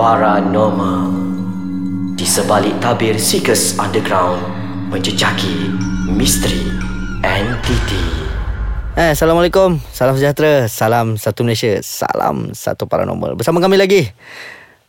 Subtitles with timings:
[0.00, 1.12] Paranormal.
[2.16, 4.40] Di sebalik tabir Seekers Underground
[4.88, 5.76] Menjejaki
[6.08, 6.72] misteri
[7.20, 8.00] entiti
[8.96, 9.76] Eh, Assalamualaikum.
[9.92, 10.64] Salam sejahtera.
[10.72, 11.84] Salam satu Malaysia.
[11.84, 13.36] Salam satu paranormal.
[13.36, 14.08] Bersama kami lagi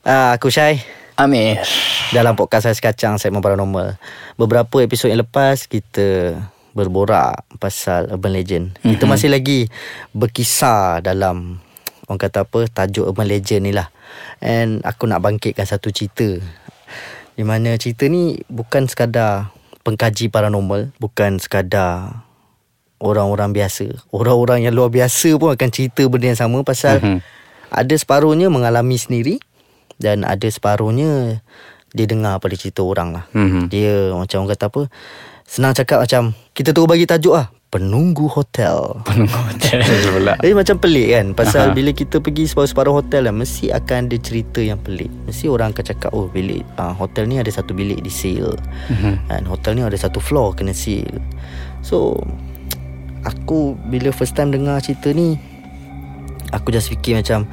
[0.07, 0.79] uh, Aku Syai.
[1.19, 1.59] Amir.
[2.15, 3.99] Dalam podcast saya sekacang Segmen paranormal.
[4.39, 6.39] Beberapa episod yang lepas Kita
[6.71, 8.79] Berborak Pasal urban legend.
[8.79, 8.95] Mm-hmm.
[8.95, 9.67] Kita masih lagi
[10.15, 11.59] Berkisar dalam
[12.07, 13.91] Orang kata apa Tajuk urban legend ni lah
[14.41, 16.41] And aku nak bangkitkan satu cerita
[17.37, 22.25] Di mana cerita ni Bukan sekadar Pengkaji paranormal Bukan sekadar
[23.01, 23.89] orang-orang biasa.
[24.13, 27.19] Orang-orang yang luar biasa pun akan cerita benda yang sama pasal mm-hmm.
[27.73, 29.41] ada separuhnya mengalami sendiri
[29.97, 31.41] dan ada separuhnya
[31.91, 33.25] dia dengar pada cerita orang lah.
[33.33, 33.63] Mm-hmm.
[33.67, 34.81] Dia macam orang kata apa,
[35.43, 38.99] senang cakap macam, kita terus bagi tajuk lah, penunggu hotel.
[39.07, 39.79] Penunggu hotel
[40.13, 40.35] pula.
[40.43, 41.75] Jadi macam pelik kan Pasal Aha.
[41.75, 45.85] bila kita pergi separuh-separuh hotel lah Mesti akan ada cerita yang pelik Mesti orang akan
[45.87, 48.59] cakap Oh bilik uh, Hotel ni ada satu bilik di seal
[48.91, 49.31] mm-hmm.
[49.31, 51.15] Dan hotel ni ada satu floor kena seal
[51.79, 52.19] So
[53.25, 55.37] aku bila first time dengar cerita ni
[56.51, 57.47] aku just fikir macam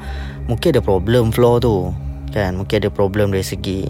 [0.49, 1.93] mungkin ada problem floor tu
[2.33, 3.85] kan mungkin ada problem dari segi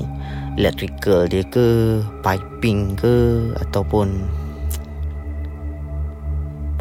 [0.60, 3.16] electrical dia ke piping ke
[3.64, 4.28] ataupun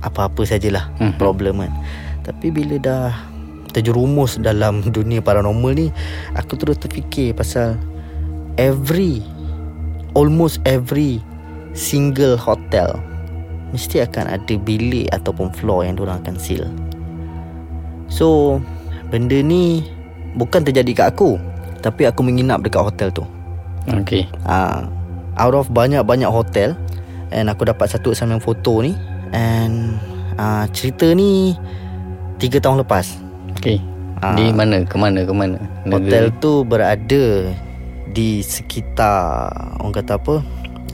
[0.03, 1.19] apa-apa sajalah mm-hmm.
[1.19, 1.73] problem kan
[2.23, 3.11] tapi bila dah
[3.73, 5.89] terjerumus dalam dunia paranormal ni
[6.35, 7.79] aku terus terfikir pasal
[8.59, 9.23] every
[10.19, 11.23] almost every
[11.77, 12.99] single hotel
[13.73, 16.65] mesti akan ada bilik ataupun floor yang diorang akan seal.
[18.09, 18.59] So,
[19.13, 19.85] benda ni
[20.41, 21.37] bukan terjadi kat aku,
[21.85, 23.25] tapi aku menginap dekat hotel tu.
[23.89, 24.29] Okay.
[24.49, 24.81] Ah, uh,
[25.41, 26.77] out of banyak-banyak hotel
[27.33, 28.97] and aku dapat satu assignment foto ni
[29.33, 29.99] and
[30.39, 31.57] uh, cerita ni
[32.39, 33.19] 3 tahun lepas.
[33.59, 33.83] Okay.
[34.19, 35.59] Uh, di mana ke mana ke mana?
[35.87, 37.55] Hotel tu berada
[38.11, 40.37] di sekitar orang kata apa?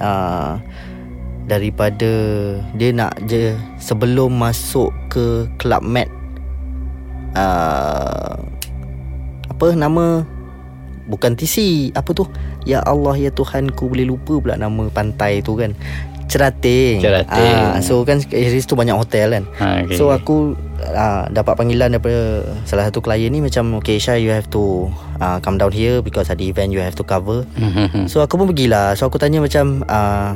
[0.02, 0.54] Uh,
[1.44, 2.12] daripada
[2.72, 6.08] dia nak je sebelum masuk ke Club Med
[7.36, 8.40] uh,
[9.52, 10.24] apa nama
[11.04, 12.24] bukan TC apa tu
[12.64, 15.76] ya Allah ya Tuhan ku boleh lupa pula nama pantai tu kan
[16.34, 16.98] Cerating.
[16.98, 17.54] Cerating.
[17.62, 19.44] Ah, so kan di situ banyak hotel kan.
[19.62, 19.94] Ha, okay.
[19.94, 24.50] So aku ah, dapat panggilan daripada salah satu klien ni macam okay Syah you have
[24.50, 24.90] to
[25.22, 27.46] ah, come down here because ada event you have to cover.
[28.10, 28.98] So aku pun pergilah.
[28.98, 30.34] So aku tanya macam ah,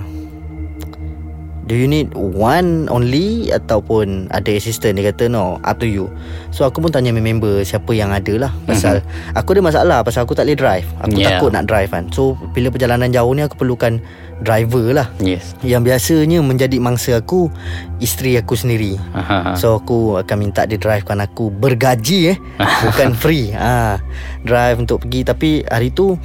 [1.69, 3.53] Do you need one only?
[3.53, 6.09] Ataupun ada assistant Dia kata no Up to you.
[6.49, 9.37] So aku pun tanya member Siapa yang ada lah Pasal mm-hmm.
[9.37, 10.89] Aku ada masalah Pasal aku tak boleh drive.
[11.05, 11.37] Aku yeah.
[11.37, 12.09] takut nak drive kan.
[12.09, 14.01] So bila perjalanan jauh ni Aku perlukan
[14.39, 15.13] Driver lah.
[15.21, 15.53] Yes.
[15.61, 17.53] Yang biasanya Menjadi mangsa aku
[18.01, 18.97] Isteri aku sendiri.
[19.13, 19.53] Aha.
[19.61, 22.39] So aku akan minta dia drive kan aku Bergaji eh.
[22.89, 23.53] Bukan free.
[23.53, 24.01] Ha.
[24.41, 25.21] Drive untuk pergi.
[25.29, 26.17] Tapi hari tu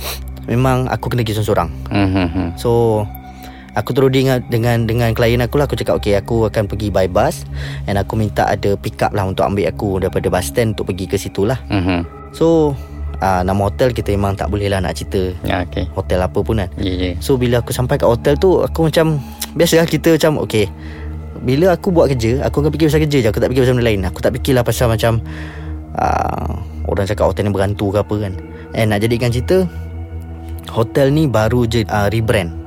[0.48, 1.70] Memang aku kena pergi seorang-seorang.
[1.92, 2.48] Mm-hmm.
[2.59, 3.03] So
[3.73, 7.09] Aku terus dengan dengan dengan klien aku lah aku cakap okey aku akan pergi by
[7.09, 7.41] bus
[7.89, 11.09] and aku minta ada pick up lah untuk ambil aku daripada bus stand untuk pergi
[11.09, 11.57] ke situ lah.
[11.73, 12.00] Mm-hmm.
[12.38, 12.78] So
[13.17, 15.89] uh, nama hotel kita memang tak boleh lah nak cerita ya, okay.
[15.97, 16.69] hotel apa pun kan.
[16.78, 17.13] Yeah, yeah.
[17.17, 19.17] So bila aku sampai kat hotel tu aku macam
[19.57, 20.69] biasalah kita macam okey
[21.44, 23.90] bila aku buat kerja aku akan fikir pasal kerja je aku tak fikir pasal benda
[23.90, 24.01] lain.
[24.05, 25.17] Aku tak fikirlah pasal macam
[25.97, 28.34] uh, orang cakap hotel ni berantu ke apa kan.
[28.78, 29.66] And nak jadikan cerita
[30.69, 32.62] hotel ni baru je uh, rebrand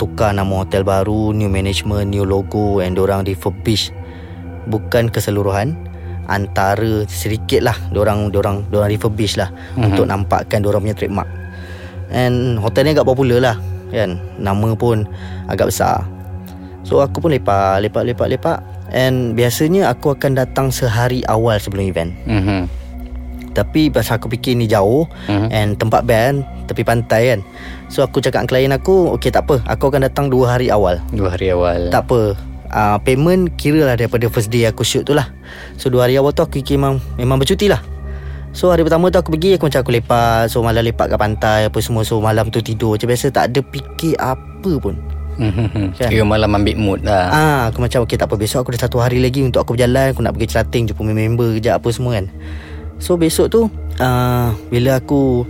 [0.00, 3.92] tukar nama hotel baru, new management, new logo and orang refurbish.
[4.72, 5.76] Bukan keseluruhan,
[6.24, 9.84] antara sedikit lah orang orang orang refurbish lah mm-hmm.
[9.92, 11.28] untuk nampakkan orang punya trademark.
[12.08, 13.56] And hotel ni agak popular lah
[13.92, 14.16] kan.
[14.40, 15.04] Nama pun
[15.52, 16.08] agak besar.
[16.80, 18.58] So aku pun lepak, lepak, lepak, lepak.
[18.90, 22.16] And biasanya aku akan datang sehari awal sebelum event.
[22.24, 22.79] Mm-hmm.
[23.50, 25.48] Tapi pasal aku fikir ni jauh uh-huh.
[25.50, 27.40] And tempat band Tepi pantai kan.
[27.90, 29.58] So aku cakap dengan klien aku Okay tak apa.
[29.66, 31.02] Aku akan datang dua hari awal.
[31.10, 31.90] Dua hari awal.
[31.90, 32.38] Tak apa.
[32.70, 35.34] Uh, Payment kira lah daripada first day aku shoot tu lah.
[35.74, 37.82] So dua hari awal tu aku fikir memang Memang bercuti lah.
[38.54, 41.60] So hari pertama tu aku pergi Aku macam aku lepak So malam lepak kat pantai
[41.66, 42.06] Apa semua.
[42.06, 42.94] So malam tu tidur.
[42.94, 44.94] Macam biasa tak ada fikir apa pun.
[45.98, 46.08] Kan?
[46.12, 47.26] Kira malam ambil mood lah.
[47.32, 48.38] Ah, Aku macam okay tak apa.
[48.38, 50.14] Besok aku ada satu hari lagi Untuk aku berjalan.
[50.14, 52.30] Aku nak pergi cerating Jumpa member kejap apa semua kan
[53.00, 53.60] So besok tu
[53.98, 55.48] uh, Bila aku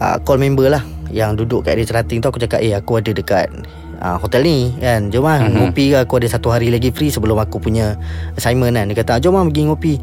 [0.00, 0.82] uh, Call member lah
[1.12, 3.52] Yang duduk kat area cerating tu Aku cakap Eh aku ada dekat
[4.00, 5.12] uh, Hotel ni kan.
[5.12, 5.70] Jom lah uh-huh.
[5.70, 5.96] ngopi ke?
[6.02, 7.94] Aku ada satu hari lagi free Sebelum aku punya
[8.34, 8.88] Assignment kan.
[8.90, 9.94] Dia kata jom lah pergi ngopi.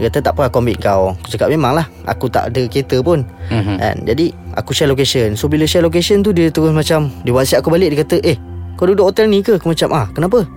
[0.00, 1.04] Dia kata tak apa aku ambil kau.
[1.20, 3.22] Aku cakap memang lah Aku tak ada kereta pun.
[3.52, 3.76] Uh-huh.
[3.76, 3.96] kan?
[4.08, 5.36] Jadi aku share location.
[5.36, 8.40] So bila share location tu Dia terus macam Dia whatsapp aku balik Dia kata eh
[8.80, 9.60] Kau duduk hotel ni ke?
[9.60, 10.48] Aku macam ah kenapa?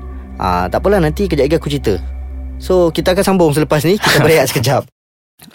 [0.41, 2.01] Ah, tak apalah nanti kejap lagi aku cerita.
[2.57, 4.01] So kita akan sambung selepas ni.
[4.01, 5.00] Kita berehat sekejap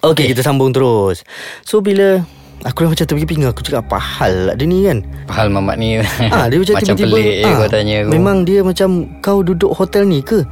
[0.02, 1.22] Okay kita sambung terus.
[1.62, 2.22] So bila
[2.64, 5.04] Aku dah macam terpinga Aku cakap apa hal lah dia ni kan?
[5.28, 6.00] Hal mamat ni.
[6.32, 8.10] Ah, dia macam, Macam tiba-tiba pelik je ah, kau tanya aku.
[8.10, 8.88] Memang dia macam
[9.20, 10.42] Kau duduk hotel ni ke?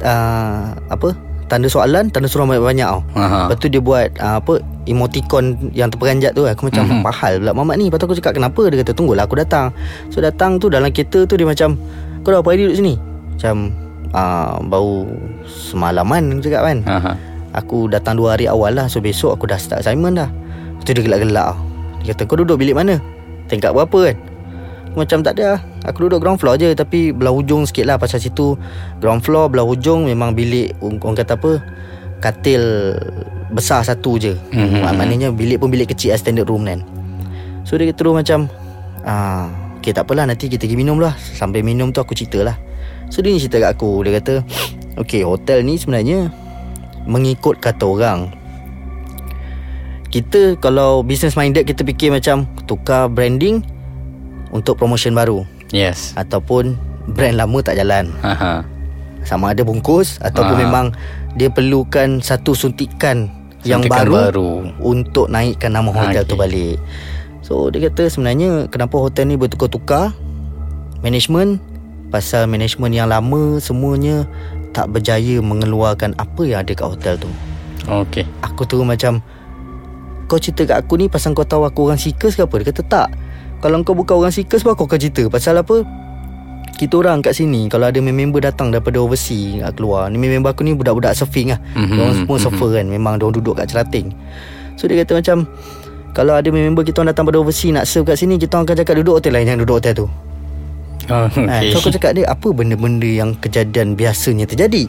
[0.00, 1.14] Uh, Apa?
[1.46, 3.04] Tanda soalan Tanda suruh banyak-banyak tau.
[3.14, 3.46] Aha.
[3.46, 6.42] Lepas tu dia buat uh, Apa Emoticon Yang terperanjat tu.
[6.42, 6.90] Aku macam Mhm.
[6.90, 7.04] mm-hmm.
[7.04, 7.86] Mahal pula mamat ni.
[7.86, 8.62] Lepas tu aku cakap kenapa?
[8.66, 9.70] Dia kata tunggulah aku datang.
[10.08, 11.76] So datang tu Dalam kereta tu dia macam
[12.24, 12.94] Kau dah apa hari duduk sini?
[13.36, 13.54] Macam
[14.10, 15.06] uh, Baru
[15.46, 16.78] Semalaman Aku cakap kan.
[16.88, 17.12] Aha.
[17.52, 20.28] Aku datang dua hari awal lah So besok aku dah start assignment dah.
[20.28, 21.52] Lepas tu dia gelak-gelak.
[22.02, 22.96] Dia kata kau duduk bilik mana?
[23.46, 24.16] Tingkat berapa kan?
[24.92, 25.60] Aku Macam tak ada lah.
[25.88, 28.56] Aku duduk ground floor je Tapi belah hujung sikit lah Pasal situ.
[29.00, 31.60] Ground floor belah hujung Memang bilik Orang kata apa
[32.22, 32.96] Katil
[33.52, 34.32] Besar satu je.
[34.32, 34.56] Mhm.
[34.56, 34.96] mm-hmm.
[34.96, 36.80] Maknanya bilik pun bilik kecil lah Standard room kan.
[37.68, 38.48] So dia terus macam
[39.04, 41.12] ah, Okay tak apalah Nanti kita pergi minum lah.
[41.20, 42.56] Sampai minum tu aku cerita lah.
[43.12, 44.08] So dia ni cerita kat aku.
[44.08, 44.34] Dia kata
[44.96, 46.32] Okay hotel ni sebenarnya
[47.04, 48.30] Mengikut kata orang
[50.08, 53.64] Kita kalau business minded Kita fikir macam Tukar branding
[54.50, 56.76] Untuk promotion baru Yes Ataupun
[57.08, 58.62] Brand lama tak jalan Aha.
[59.22, 60.60] Sama ada bungkus Ataupun Ah.
[60.60, 60.86] memang
[61.34, 63.26] Dia perlukan Satu suntikan
[63.62, 64.50] Yang Suntikan baru, baru.
[64.78, 66.76] Untuk naikkan nama hotel Ah, tu balik
[67.42, 70.14] So dia kata sebenarnya Kenapa hotel ni bertukar-tukar
[71.00, 71.58] Management
[72.10, 74.28] Pasal management yang lama Semuanya
[74.72, 77.30] Tak berjaya mengeluarkan Apa yang ada kat hotel tu.
[77.86, 79.20] Okay Aku tu macam
[80.26, 82.54] Kau cerita kat aku ni Pasal kau tahu aku orang seekers ke apa?
[82.60, 83.08] Dia kata tak.
[83.60, 85.22] Kalau kau bukan orang seekers pun Aku akan cerita.
[85.28, 85.84] Pasal apa?
[86.72, 90.08] Kita orang kat sini Kalau ada member datang Daripada overseas kat Keluar.
[90.08, 91.60] Ni member aku ni Budak-budak surfing lah.
[91.76, 91.96] Mhm, mm-hmm.
[91.96, 92.44] Diorang semua mhm.
[92.48, 92.86] surfer kan.
[92.88, 94.10] Memang diorang duduk kat cerating.
[94.80, 95.36] So dia kata macam
[96.16, 98.76] Kalau ada member kita orang datang pada overseas Nak surf kat sini Kita orang akan
[98.80, 100.08] cakap Duduk hotel lain Jangan duduk hotel tu
[101.08, 101.42] oh, okay.
[101.42, 104.86] Okay So aku cakap dia Apa benda-benda yang kejadian Biasanya terjadi?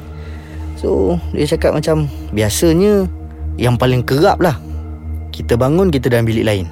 [0.75, 3.07] So dia cakap macam Biasanya
[3.56, 4.60] Yang paling kerap lah
[5.30, 6.65] Kita bangun Kita dalam bilik lain.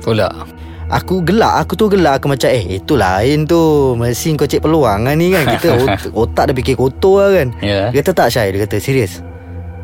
[0.00, 0.26] Pula.
[0.88, 3.92] Aku gelak Aku tu gelak Aku macam Eh itu lain tu.
[3.94, 5.44] Mesti kau cek peluang kan ni kan.
[5.46, 7.48] Kita ot- otak dah fikir kotor lah kan.
[7.60, 7.92] Ya.
[7.92, 8.50] Dia kata tak Syai?
[8.50, 9.20] Dia kata serius.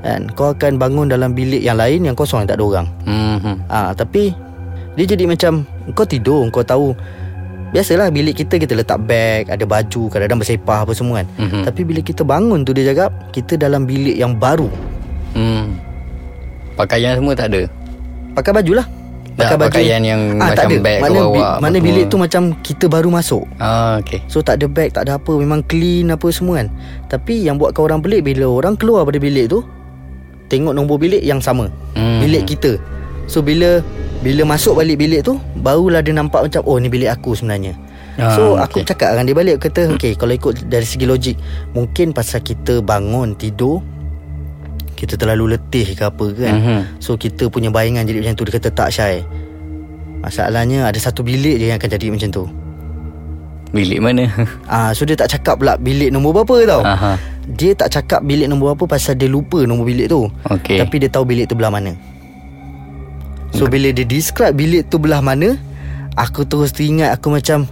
[0.01, 0.33] Kan?
[0.33, 2.87] Kau akan bangun dalam bilik yang lain Yang kosong yang tak ada orang.
[3.05, 3.69] Mhm.
[3.69, 4.33] Ah, Tapi
[4.95, 6.97] Dia jadi macam Kau tidur Kau tahu
[7.75, 11.27] Biasalah bilik kita Kita letak beg Ada baju Kadang-kadang bersepah apa semua kan.
[11.43, 11.63] Mhm.
[11.67, 14.71] Tapi bila kita bangun tu Dia cakap Kita dalam bilik yang baru.
[15.35, 15.75] Hmm.
[16.79, 17.67] Pakaian semua tak ada?
[18.39, 18.87] Pakai baju lah.
[19.35, 23.43] Tak, pakaian yang macam beg kau mana, apa Mana bilik tu macam Kita baru masuk.
[23.59, 25.35] Ah, okay So tak ada bag Tak ada apa.
[25.35, 26.71] Memang clean apa semua kan.
[27.11, 29.67] Tapi yang buatkan orang pelik Bila orang keluar pada bilik tu
[30.47, 31.67] Tengok nombor bilik yang sama.
[31.99, 32.23] Hmm.
[32.23, 32.79] Bilik kita.
[33.27, 33.81] So bila
[34.25, 37.77] Bila masuk balik bilik tu Barulah dia nampak macam Oh ni bilik aku sebenarnya
[38.15, 38.63] Ah, So okey.
[38.65, 41.37] aku cakap dengan dia balik kata Okay kalau ikut dari segi logik
[41.73, 43.85] Mungkin pasal kita bangun Tidur
[44.95, 46.81] Kita terlalu letih ke apa kan Mhm.
[46.99, 49.21] So kita punya bayangan jadi macam tu Dia kata tak Syai
[50.19, 52.45] Masalahnya ada satu bilik je yang akan jadi macam tu
[53.75, 54.31] Bilik mana
[54.71, 56.83] Ah, so dia tak cakap pula bilik nombor berapa tau.
[56.87, 57.19] Aha.
[57.51, 60.31] Dia tak cakap bilik nombor berapa pasal dia lupa nombor bilik tu.
[60.47, 60.79] Okey.
[60.79, 61.91] Tapi dia tahu bilik tu belah mana.
[63.55, 65.55] So bila dia describe bilik tu belah mana,
[66.19, 67.71] aku terus teringat aku macam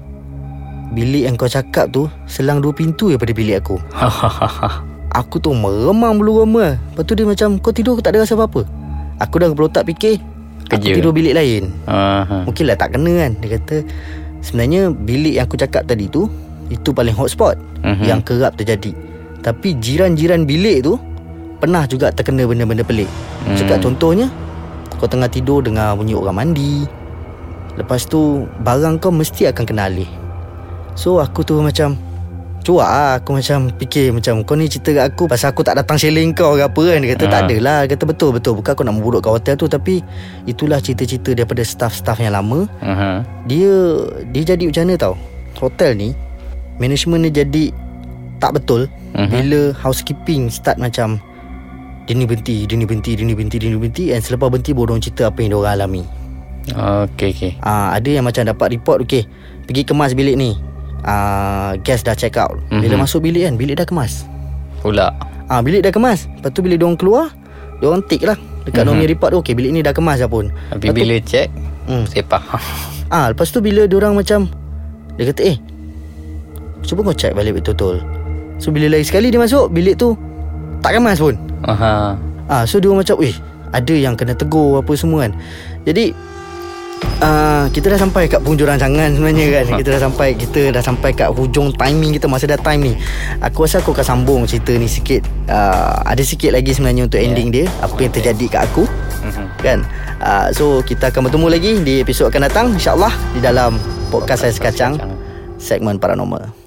[0.94, 3.76] bilik yang kau cakap tu selang dua pintu daripada bilik aku.
[5.12, 6.80] Aku tu meremang bulu roma.
[6.80, 8.64] Lepas tu dia macam kau tidur aku tak ada rasa apa-apa.
[9.20, 10.16] Aku dah kepala otak fikir
[10.72, 10.96] aku Kerja.
[10.96, 11.68] tidur bilik lain.
[11.84, 12.48] Aha.
[12.48, 13.76] Mungkinlah tak kena kan Dia kata
[14.40, 16.32] Sebenarnya bilik yang aku cakap tadi tu
[16.72, 18.08] Itu paling hotspot mm-hmm.
[18.08, 18.96] Yang kerap terjadi
[19.44, 20.96] Tapi jiran-jiran bilik tu
[21.60, 23.10] Pernah juga terkena benda-benda pelik
[23.42, 23.52] Hmm.
[23.52, 23.58] mm.
[23.58, 24.26] Cakap contohnya
[25.02, 26.86] Kau tengah tidur dengar bunyi orang mandi.
[27.74, 30.06] Lepas tu Barang kau mesti akan kena alih.
[30.94, 31.98] So aku tu macam
[32.62, 35.98] Cuak lah Aku macam fikir macam Kau ni cerita kat aku Pasal aku tak datang
[35.98, 37.02] sharing kau ke apa kan?
[37.02, 37.32] Dia kata Ha.
[37.32, 37.78] tak adalah.
[37.82, 39.98] Dia kata betul-betul Bukan aku nak memburuk kat hotel tu Tapi
[40.46, 42.70] Itulah cerita-cerita daripada staff-staff yang lama.
[42.78, 43.26] Aha.
[43.50, 43.74] dia
[44.30, 45.14] dia jadi macam mana tau?
[45.58, 46.14] Hotel ni
[46.78, 47.74] management dia jadi
[48.42, 49.28] tak betul uh-huh.
[49.30, 51.22] bila housekeeping start macam
[52.12, 54.70] dia ni berhenti dia ni berhenti dia ni berhenti dia ni berhenti and selepas berhenti
[54.70, 56.02] baru orang cerita apa yang dia orang alami
[57.08, 59.24] Okay okay Ah ada yang macam dapat report okey
[59.64, 60.52] pergi kemas bilik ni
[61.02, 63.00] ah guest dah check out bila Mhm.
[63.00, 64.28] masuk bilik kan bilik dah kemas
[64.78, 65.10] Pula
[65.48, 67.26] ah bilik dah kemas lepas tu bila dia orang keluar
[67.80, 68.94] dia orang tick lah dekat Mhm.
[68.94, 69.10] mm-hmm.
[69.10, 71.48] report tu okey bilik ni dah kemas dah pun Tapi Lepas tu- bila check
[71.88, 72.04] hmm.
[72.06, 72.42] Sepah
[73.10, 74.46] Ah, lepas tu bila orang macam
[75.12, 75.56] dia kata, "Eh,
[76.80, 78.00] cuba kau check balik betul-betul."
[78.56, 80.16] So bila lagi sekali dia masuk, bilik tu
[80.82, 81.34] tak kemas pun.
[81.64, 82.18] Aha.
[82.50, 83.32] Ah, so dia macam, "Eh,
[83.70, 85.32] ada yang kena tegur apa semua kan."
[85.86, 86.12] Jadi
[87.22, 89.64] uh, kita dah sampai kat penghujung rancangan sebenarnya kan.
[89.80, 92.94] Kita dah sampai kita dah sampai kat hujung timing kita masa dah time ni.
[93.42, 95.24] Aku rasa aku akan sambung cerita ni sikit.
[95.46, 98.84] Uh, ada sikit lagi sebenarnya untuk ending dia apa yang terjadi kat aku.
[99.22, 99.44] Mhm.
[99.62, 99.78] Kan?
[100.22, 103.78] Uh, so kita akan bertemu lagi di episod akan datang insya-Allah di dalam
[104.10, 104.98] podcast saya sekacang
[105.58, 106.61] segmen paranormal.